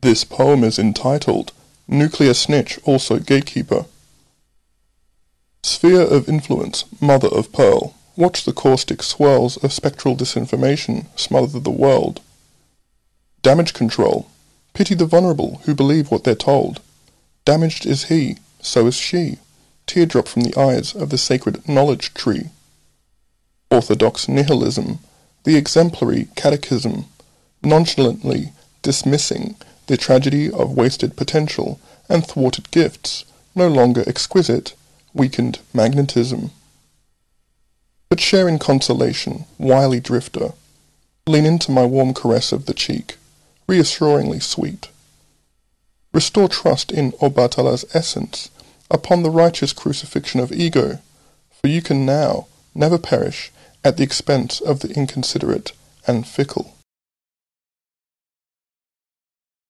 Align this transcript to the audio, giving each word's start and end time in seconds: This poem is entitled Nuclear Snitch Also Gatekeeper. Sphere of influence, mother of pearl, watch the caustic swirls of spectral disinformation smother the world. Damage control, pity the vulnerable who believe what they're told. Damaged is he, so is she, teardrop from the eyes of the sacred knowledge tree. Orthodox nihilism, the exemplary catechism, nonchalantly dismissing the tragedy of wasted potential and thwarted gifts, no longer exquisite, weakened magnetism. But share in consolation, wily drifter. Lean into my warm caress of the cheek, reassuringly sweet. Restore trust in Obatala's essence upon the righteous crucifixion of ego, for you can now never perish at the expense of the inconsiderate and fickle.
This 0.00 0.22
poem 0.22 0.62
is 0.62 0.78
entitled 0.78 1.50
Nuclear 1.88 2.32
Snitch 2.32 2.78
Also 2.84 3.18
Gatekeeper. 3.18 3.84
Sphere 5.64 6.02
of 6.02 6.28
influence, 6.28 6.84
mother 7.00 7.26
of 7.26 7.50
pearl, 7.50 7.96
watch 8.14 8.44
the 8.44 8.52
caustic 8.52 9.02
swirls 9.02 9.56
of 9.56 9.72
spectral 9.72 10.14
disinformation 10.14 11.06
smother 11.18 11.58
the 11.58 11.72
world. 11.72 12.20
Damage 13.42 13.74
control, 13.74 14.30
pity 14.72 14.94
the 14.94 15.04
vulnerable 15.04 15.62
who 15.64 15.74
believe 15.74 16.12
what 16.12 16.22
they're 16.22 16.36
told. 16.36 16.80
Damaged 17.44 17.84
is 17.84 18.04
he, 18.04 18.36
so 18.62 18.86
is 18.86 18.94
she, 18.94 19.38
teardrop 19.88 20.28
from 20.28 20.42
the 20.42 20.56
eyes 20.56 20.94
of 20.94 21.10
the 21.10 21.18
sacred 21.18 21.68
knowledge 21.68 22.14
tree. 22.14 22.50
Orthodox 23.68 24.28
nihilism, 24.28 25.00
the 25.42 25.56
exemplary 25.56 26.28
catechism, 26.36 27.06
nonchalantly 27.64 28.52
dismissing 28.82 29.56
the 29.88 29.96
tragedy 29.96 30.50
of 30.50 30.76
wasted 30.76 31.16
potential 31.16 31.80
and 32.08 32.24
thwarted 32.26 32.70
gifts, 32.70 33.24
no 33.54 33.68
longer 33.68 34.04
exquisite, 34.06 34.74
weakened 35.12 35.58
magnetism. 35.74 36.50
But 38.08 38.20
share 38.20 38.48
in 38.48 38.58
consolation, 38.58 39.46
wily 39.58 40.00
drifter. 40.00 40.52
Lean 41.26 41.44
into 41.44 41.70
my 41.70 41.84
warm 41.84 42.14
caress 42.14 42.52
of 42.52 42.66
the 42.66 42.74
cheek, 42.74 43.16
reassuringly 43.66 44.40
sweet. 44.40 44.88
Restore 46.12 46.48
trust 46.48 46.92
in 46.92 47.12
Obatala's 47.12 47.84
essence 47.94 48.50
upon 48.90 49.22
the 49.22 49.30
righteous 49.30 49.72
crucifixion 49.72 50.40
of 50.40 50.52
ego, 50.52 51.00
for 51.50 51.68
you 51.68 51.82
can 51.82 52.06
now 52.06 52.46
never 52.74 52.98
perish 52.98 53.52
at 53.84 53.96
the 53.96 54.04
expense 54.04 54.60
of 54.60 54.80
the 54.80 54.90
inconsiderate 54.94 55.72
and 56.06 56.26
fickle. 56.26 56.77